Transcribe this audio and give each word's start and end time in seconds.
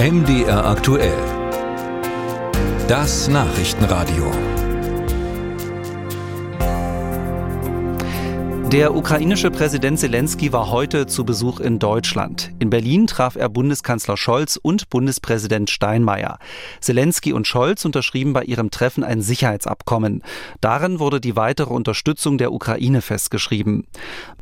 MDR 0.00 0.64
aktuell. 0.64 1.18
Das 2.86 3.26
Nachrichtenradio. 3.26 4.30
Der 8.70 8.94
ukrainische 8.94 9.50
Präsident 9.50 9.98
Zelensky 9.98 10.52
war 10.52 10.70
heute 10.70 11.08
zu 11.08 11.24
Besuch 11.24 11.58
in 11.58 11.80
Deutschland. 11.80 12.52
In 12.60 12.70
Berlin 12.70 13.08
traf 13.08 13.34
er 13.34 13.48
Bundeskanzler 13.48 14.16
Scholz 14.16 14.56
und 14.56 14.88
Bundespräsident 14.88 15.68
Steinmeier. 15.68 16.38
Zelensky 16.80 17.32
und 17.32 17.48
Scholz 17.48 17.84
unterschrieben 17.84 18.32
bei 18.34 18.44
ihrem 18.44 18.70
Treffen 18.70 19.02
ein 19.02 19.20
Sicherheitsabkommen. 19.20 20.22
Darin 20.60 21.00
wurde 21.00 21.20
die 21.20 21.34
weitere 21.34 21.74
Unterstützung 21.74 22.38
der 22.38 22.52
Ukraine 22.52 23.02
festgeschrieben. 23.02 23.88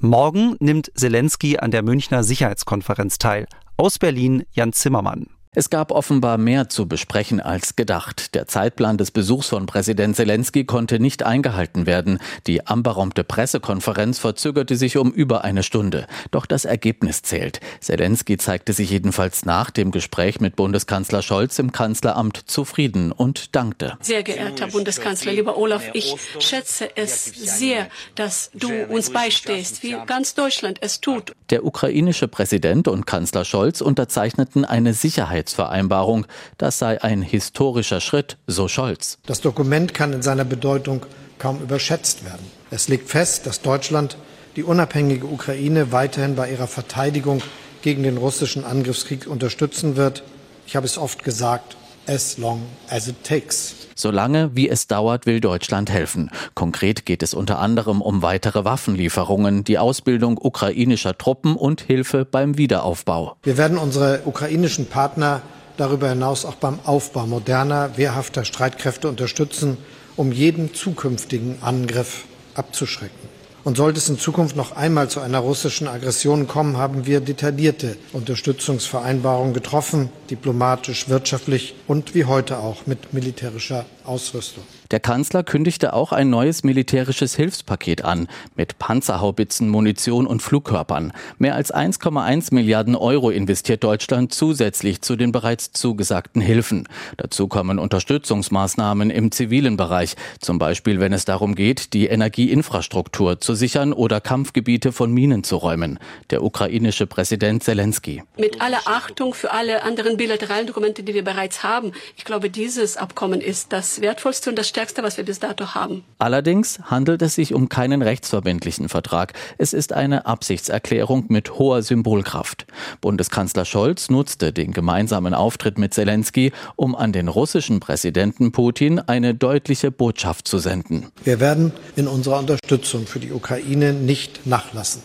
Morgen 0.00 0.56
nimmt 0.58 0.90
Zelensky 0.96 1.58
an 1.58 1.70
der 1.70 1.84
Münchner 1.84 2.24
Sicherheitskonferenz 2.24 3.18
teil. 3.18 3.46
Aus 3.76 4.00
Berlin 4.00 4.42
Jan 4.52 4.72
Zimmermann. 4.72 5.28
Es 5.56 5.70
gab 5.70 5.92
offenbar 5.92 6.36
mehr 6.36 6.68
zu 6.68 6.88
besprechen 6.88 7.40
als 7.40 7.76
gedacht. 7.76 8.34
Der 8.34 8.48
Zeitplan 8.48 8.98
des 8.98 9.12
Besuchs 9.12 9.48
von 9.50 9.66
Präsident 9.66 10.16
Zelensky 10.16 10.64
konnte 10.64 10.98
nicht 10.98 11.22
eingehalten 11.22 11.86
werden. 11.86 12.18
Die 12.48 12.66
anberaumte 12.66 13.22
Pressekonferenz 13.22 14.18
verzögerte 14.18 14.74
sich 14.74 14.96
um 14.96 15.12
über 15.12 15.44
eine 15.44 15.62
Stunde. 15.62 16.08
Doch 16.32 16.46
das 16.46 16.64
Ergebnis 16.64 17.22
zählt. 17.22 17.60
Zelensky 17.80 18.36
zeigte 18.36 18.72
sich 18.72 18.90
jedenfalls 18.90 19.44
nach 19.44 19.70
dem 19.70 19.92
Gespräch 19.92 20.40
mit 20.40 20.56
Bundeskanzler 20.56 21.22
Scholz 21.22 21.60
im 21.60 21.70
Kanzleramt 21.70 22.36
zufrieden 22.50 23.12
und 23.12 23.54
dankte. 23.54 23.96
Sehr 24.00 24.24
geehrter 24.24 24.66
Bundeskanzler, 24.66 25.32
lieber 25.32 25.56
Olaf, 25.56 25.84
ich 25.92 26.16
schätze 26.40 26.96
es 26.96 27.26
sehr, 27.26 27.86
dass 28.16 28.50
du 28.54 28.72
uns 28.88 29.10
beistehst, 29.10 29.84
wie 29.84 29.96
ganz 30.06 30.34
Deutschland 30.34 30.78
es 30.80 31.00
tut. 31.00 31.32
Der 31.50 31.64
ukrainische 31.64 32.26
Präsident 32.26 32.88
und 32.88 33.06
Kanzler 33.06 33.44
Scholz 33.44 33.80
unterzeichneten 33.80 34.64
eine 34.64 34.94
Sicherheit 34.94 35.43
Sicherheitsvereinbarung. 35.44 36.26
Das 36.58 36.78
sei 36.78 37.02
ein 37.02 37.22
historischer 37.22 38.00
Schritt, 38.00 38.36
so 38.46 38.68
Scholz. 38.68 39.18
Das 39.26 39.40
Dokument 39.40 39.94
kann 39.94 40.12
in 40.12 40.22
seiner 40.22 40.44
Bedeutung 40.44 41.06
kaum 41.38 41.60
überschätzt 41.60 42.24
werden. 42.24 42.50
Es 42.70 42.88
legt 42.88 43.08
fest, 43.08 43.46
dass 43.46 43.60
Deutschland 43.60 44.16
die 44.56 44.62
unabhängige 44.62 45.26
Ukraine 45.26 45.92
weiterhin 45.92 46.36
bei 46.36 46.50
ihrer 46.50 46.68
Verteidigung 46.68 47.42
gegen 47.82 48.02
den 48.02 48.16
russischen 48.16 48.64
Angriffskrieg 48.64 49.26
unterstützen 49.26 49.96
wird. 49.96 50.22
Ich 50.66 50.76
habe 50.76 50.86
es 50.86 50.96
oft 50.96 51.24
gesagt, 51.24 51.76
as 52.06 52.38
long 52.38 52.62
as 52.88 53.08
it 53.08 53.22
takes. 53.24 53.74
Solange 53.94 54.50
wie 54.54 54.68
es 54.68 54.86
dauert, 54.86 55.26
will 55.26 55.40
Deutschland 55.40 55.90
helfen. 55.90 56.30
Konkret 56.54 57.06
geht 57.06 57.22
es 57.22 57.34
unter 57.34 57.58
anderem 57.58 58.00
um 58.00 58.22
weitere 58.22 58.64
Waffenlieferungen, 58.64 59.64
die 59.64 59.78
Ausbildung 59.78 60.38
ukrainischer 60.40 61.16
Truppen 61.16 61.56
und 61.56 61.80
Hilfe 61.80 62.24
beim 62.24 62.58
Wiederaufbau. 62.58 63.36
Wir 63.42 63.56
werden 63.56 63.78
unsere 63.78 64.22
ukrainischen 64.24 64.86
Partner 64.86 65.42
darüber 65.76 66.08
hinaus 66.08 66.44
auch 66.44 66.54
beim 66.54 66.78
Aufbau 66.84 67.26
moderner, 67.26 67.96
wehrhafter 67.96 68.44
Streitkräfte 68.44 69.08
unterstützen, 69.08 69.78
um 70.16 70.32
jeden 70.32 70.74
zukünftigen 70.74 71.56
Angriff 71.62 72.24
abzuschrecken. 72.54 73.33
Und 73.64 73.78
sollte 73.78 73.98
es 73.98 74.10
in 74.10 74.18
Zukunft 74.18 74.56
noch 74.56 74.76
einmal 74.76 75.08
zu 75.08 75.20
einer 75.20 75.38
russischen 75.38 75.88
Aggression 75.88 76.46
kommen, 76.46 76.76
haben 76.76 77.06
wir 77.06 77.20
detaillierte 77.20 77.96
Unterstützungsvereinbarungen 78.12 79.54
getroffen, 79.54 80.10
diplomatisch, 80.28 81.08
wirtschaftlich 81.08 81.74
und 81.86 82.14
wie 82.14 82.26
heute 82.26 82.58
auch 82.58 82.86
mit 82.86 83.14
militärischer 83.14 83.86
Ausrüstung. 84.04 84.64
Der 84.90 85.00
Kanzler 85.00 85.42
kündigte 85.42 85.94
auch 85.94 86.12
ein 86.12 86.30
neues 86.30 86.62
militärisches 86.62 87.34
Hilfspaket 87.34 88.04
an, 88.04 88.28
mit 88.54 88.78
Panzerhaubitzen, 88.78 89.68
Munition 89.68 90.26
und 90.26 90.42
Flugkörpern. 90.42 91.12
Mehr 91.38 91.54
als 91.54 91.74
1,1 91.74 92.54
Milliarden 92.54 92.94
Euro 92.94 93.30
investiert 93.30 93.82
Deutschland 93.82 94.34
zusätzlich 94.34 95.00
zu 95.00 95.16
den 95.16 95.32
bereits 95.32 95.72
zugesagten 95.72 96.42
Hilfen. 96.42 96.86
Dazu 97.16 97.48
kommen 97.48 97.78
Unterstützungsmaßnahmen 97.78 99.10
im 99.10 99.32
zivilen 99.32 99.76
Bereich, 99.76 100.16
zum 100.40 100.58
Beispiel 100.58 101.00
wenn 101.00 101.12
es 101.12 101.24
darum 101.24 101.54
geht, 101.54 101.92
die 101.94 102.06
Energieinfrastruktur 102.06 103.40
zu 103.40 103.54
sichern 103.54 103.92
oder 103.92 104.20
Kampfgebiete 104.20 104.92
von 104.92 105.12
Minen 105.12 105.44
zu 105.44 105.56
räumen. 105.56 105.98
Der 106.30 106.42
ukrainische 106.42 107.06
Präsident 107.06 107.64
Zelensky. 107.64 108.22
Mit 108.36 108.60
aller 108.60 108.82
Achtung 108.84 109.34
für 109.34 109.52
alle 109.52 109.82
anderen 109.82 110.18
bilateralen 110.18 110.66
Dokumente, 110.66 111.02
die 111.02 111.14
wir 111.14 111.24
bereits 111.24 111.62
haben, 111.62 111.92
ich 112.16 112.24
glaube, 112.24 112.50
dieses 112.50 112.96
Abkommen 112.96 113.40
ist 113.40 113.72
das 113.72 113.93
wertvollste 114.00 114.50
und 114.50 114.58
das 114.58 114.68
stärkste, 114.68 115.02
was 115.02 115.16
wir 115.16 115.24
bis 115.24 115.38
dato 115.38 115.74
haben. 115.74 116.04
Allerdings 116.18 116.78
handelt 116.84 117.22
es 117.22 117.34
sich 117.34 117.54
um 117.54 117.68
keinen 117.68 118.02
rechtsverbindlichen 118.02 118.88
Vertrag. 118.88 119.32
Es 119.58 119.72
ist 119.72 119.92
eine 119.92 120.26
Absichtserklärung 120.26 121.26
mit 121.28 121.58
hoher 121.58 121.82
Symbolkraft. 121.82 122.66
Bundeskanzler 123.00 123.64
Scholz 123.64 124.10
nutzte 124.10 124.52
den 124.52 124.72
gemeinsamen 124.72 125.34
Auftritt 125.34 125.78
mit 125.78 125.94
Zelensky, 125.94 126.52
um 126.76 126.94
an 126.94 127.12
den 127.12 127.28
russischen 127.28 127.80
Präsidenten 127.80 128.52
Putin 128.52 128.98
eine 128.98 129.34
deutliche 129.34 129.90
Botschaft 129.90 130.48
zu 130.48 130.58
senden. 130.58 131.06
Wir 131.22 131.40
werden 131.40 131.72
in 131.96 132.08
unserer 132.08 132.38
Unterstützung 132.38 133.06
für 133.06 133.20
die 133.20 133.32
Ukraine 133.32 133.92
nicht 133.92 134.46
nachlassen. 134.46 135.02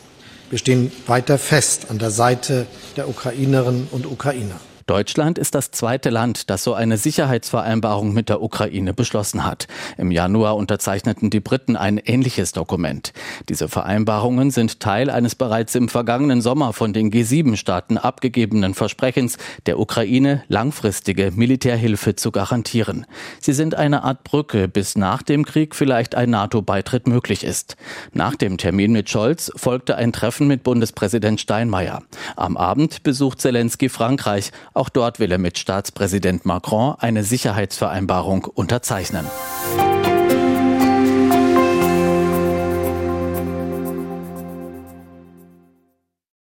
Wir 0.49 0.57
stehen 0.57 0.91
weiter 1.05 1.37
fest 1.37 1.87
an 1.89 1.99
der 1.99 2.09
Seite 2.09 2.65
der 2.97 3.07
Ukrainerinnen 3.07 3.87
und 3.91 4.07
Ukrainer. 4.07 4.59
Deutschland 4.89 5.37
ist 5.37 5.53
das 5.53 5.69
zweite 5.69 6.09
Land, 6.09 6.49
das 6.49 6.63
so 6.63 6.73
eine 6.73 6.97
Sicherheitsvereinbarung 6.97 8.11
mit 8.11 8.27
der 8.27 8.41
Ukraine 8.41 8.91
beschlossen 8.91 9.45
hat. 9.45 9.67
Im 9.99 10.09
Januar 10.09 10.55
unterzeichneten 10.55 11.29
die 11.29 11.41
Briten 11.41 11.75
ein 11.75 11.99
ähnliches 11.99 12.53
Dokument. 12.53 13.13
Diese 13.49 13.67
Vereinbarungen 13.67 14.49
sind 14.49 14.79
Teil 14.79 15.11
eines 15.11 15.35
bereits 15.35 15.75
im 15.75 15.89
vergangenen 15.89 16.41
Sommer 16.41 16.73
von 16.73 16.91
den 16.91 17.11
G7-Staaten 17.11 17.99
abgegebenen 17.99 18.73
Versprechens, 18.73 19.37
der 19.67 19.79
Ukraine 19.79 20.41
langfristige 20.47 21.33
Militärhilfe 21.35 22.15
zu 22.15 22.31
garantieren. 22.31 23.05
Sie 23.39 23.53
sind 23.53 23.75
eine 23.75 24.03
Art 24.03 24.23
Brücke, 24.23 24.67
bis 24.67 24.97
nach 24.97 25.21
dem 25.21 25.45
Krieg 25.45 25.75
vielleicht 25.75 26.15
ein 26.15 26.31
NATO-Beitritt 26.31 27.07
möglich 27.07 27.43
ist. 27.43 27.75
Nach 28.11 28.33
dem 28.33 28.57
Termin 28.57 28.93
mit 28.93 29.07
Scholz 29.07 29.51
folgte 29.55 29.97
ein 29.97 30.13
Treffen 30.13 30.47
mit 30.47 30.63
Bundespräsident 30.63 31.39
Steinmeier. 31.39 32.01
Am 32.35 32.57
Abend 32.57 33.03
besucht 33.03 33.39
Zelensky 33.39 33.87
Frankreich. 33.87 34.51
Auch 34.79 34.87
dort 34.87 35.19
will 35.19 35.29
er 35.29 35.39
mit 35.39 35.57
Staatspräsident 35.57 36.45
Macron 36.45 36.95
eine 36.99 37.25
Sicherheitsvereinbarung 37.25 38.45
unterzeichnen. 38.45 39.25